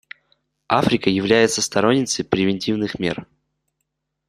[0.67, 3.27] Африка является сторонницей превентивных мер.